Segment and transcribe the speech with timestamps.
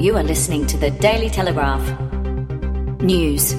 [0.00, 1.82] You are listening to the Daily Telegraph.
[3.00, 3.52] News.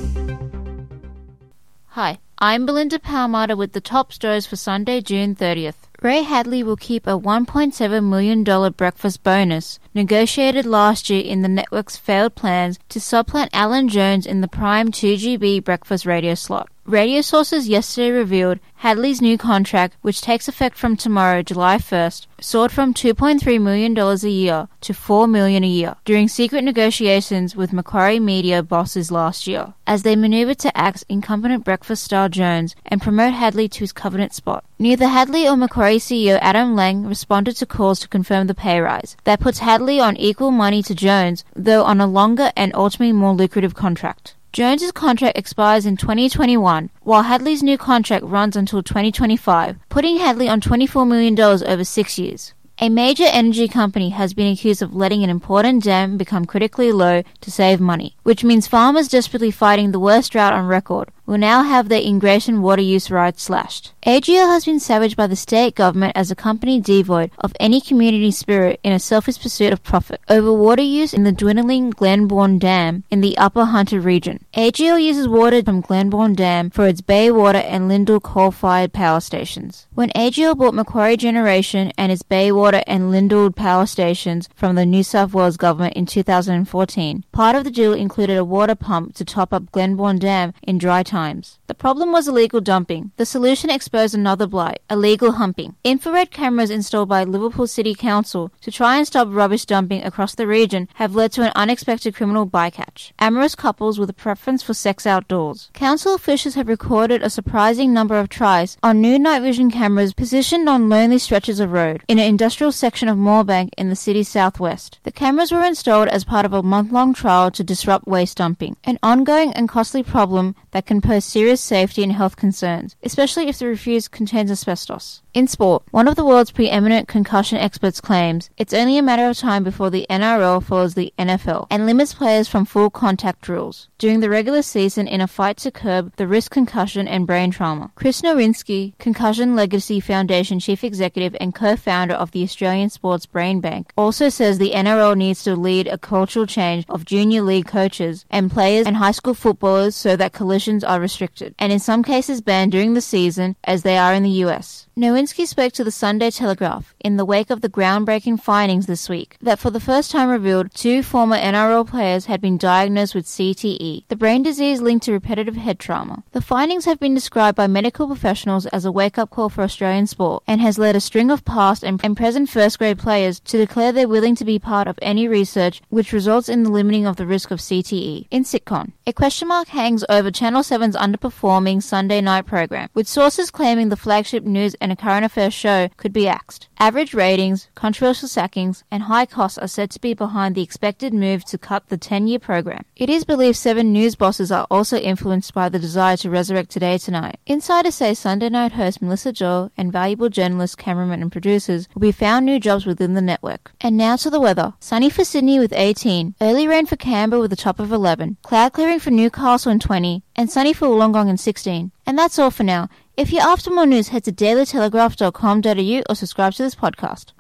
[1.88, 5.90] Hi, I'm Belinda Palmater with the top stories for Sunday, June 30th.
[6.02, 11.98] Ray Hadley will keep a $1.7 million breakfast bonus negotiated last year in the network's
[11.98, 16.70] failed plans to supplant Alan Jones in the prime 2GB breakfast radio slot.
[16.90, 22.72] Radio sources yesterday revealed Hadley's new contract, which takes effect from tomorrow, July 1st, soared
[22.72, 28.20] from $2.3 million a year to 4 million a year during secret negotiations with Macquarie
[28.20, 33.34] Media bosses last year, as they maneuvered to axe incumbent breakfast star Jones and promote
[33.34, 34.66] Hadley to his covenant spot.
[34.80, 39.16] Neither Hadley or Macquarie CEO Adam Lang responded to calls to confirm the pay rise.
[39.26, 43.36] That puts Hadley on equal money to Jones, though on a longer and ultimately more
[43.36, 44.34] lucrative contract.
[44.52, 50.60] Jones's contract expires in 2021, while Hadley's new contract runs until 2025, putting Hadley on
[50.60, 52.56] $24 million over six years.
[52.82, 57.22] A major energy company has been accused of letting an important dam become critically low
[57.42, 61.62] to save money, which means farmers desperately fighting the worst drought on record will now
[61.62, 63.94] have their Ingratian water use rights slashed.
[64.08, 68.32] AGL has been savaged by the state government as a company devoid of any community
[68.32, 73.04] spirit in a selfish pursuit of profit over water use in the dwindling Glenbawn Dam
[73.12, 74.44] in the Upper Hunter region.
[74.56, 79.86] AGL uses water from Glenbawn Dam for its Bayswater and Liddell coal-fired power stations.
[79.94, 85.04] When AGL bought Macquarie Generation and its Bayswater and Liddell power stations from the New
[85.04, 89.54] South Wales government in 2014, part of the deal included a water pump to top
[89.54, 91.60] up Glenbawn Dam in dry times times.
[91.68, 93.04] The problem was illegal dumping.
[93.18, 95.76] The solution exposed another blight, illegal humping.
[95.84, 100.48] Infrared cameras installed by Liverpool City Council to try and stop rubbish dumping across the
[100.48, 103.12] region have led to an unexpected criminal bycatch.
[103.20, 105.70] Amorous couples with a preference for sex outdoors.
[105.74, 110.70] Council officials have recorded a surprising number of tries on new night vision cameras positioned
[110.70, 115.00] on lonely stretches of road in an industrial section of Moorebank in the city's southwest.
[115.04, 118.98] The cameras were installed as part of a month-long trial to disrupt waste dumping, an
[119.04, 123.66] ongoing and costly problem that can pose serious safety and health concerns, especially if the
[123.66, 125.24] refuse contains asbestos.
[125.34, 129.38] In sport, one of the world's preeminent concussion experts claims it's only a matter of
[129.38, 134.22] time before the NRL follows the NFL and limits players from full contact drills during
[134.22, 137.92] the regular season in a fight to curb the risk concussion and brain trauma.
[137.94, 143.92] Chris Nowinski, Concussion Legacy Foundation chief executive and co-founder of the Australian Sports Brain Bank,
[143.96, 148.50] also says the NRL needs to lead a cultural change of junior league coaches and
[148.50, 152.72] players and high school footballers so that collisions are restricted and in some cases banned
[152.72, 154.88] during the season as they are in the US.
[154.98, 159.38] Nowinski spoke to the Sunday Telegraph in the wake of the groundbreaking findings this week
[159.42, 164.04] that for the first time revealed two former NRL players had been diagnosed with CTE,
[164.10, 166.24] the brain disease linked to repetitive head trauma.
[166.34, 170.44] The findings have been described by medical professionals as a wake-up call for Australian sport
[170.48, 174.08] and has led a string of past and, and present first-grade players to declare they're
[174.08, 177.52] willing to be part of any research which results in the limiting of the risk
[177.52, 178.28] of CTE.
[178.32, 183.52] In Sitcon, a question mark hangs over Channel 7's underperforming Sunday night program, with sources
[183.52, 186.69] claiming the flagship news and current affairs show could be axed.
[186.82, 191.44] Average ratings, controversial sackings, and high costs are said to be behind the expected move
[191.44, 192.86] to cut the 10 year program.
[192.96, 196.98] It is believed seven news bosses are also influenced by the desire to resurrect Today
[196.98, 197.38] Tonight.
[197.46, 202.14] Insiders say Sunday night host Melissa Doyle and valuable journalists, cameramen, and producers will be
[202.14, 203.74] found new jobs within the network.
[203.82, 204.74] And now to the weather.
[204.80, 208.72] Sunny for Sydney with 18, early rain for Canberra with a top of 11, cloud
[208.72, 211.92] clearing for Newcastle and 20, and sunny for Wollongong and 16.
[212.06, 212.88] And that's all for now.
[213.20, 217.34] If you're after more news, head to dailytelegraph.com.au or subscribe to this podcast.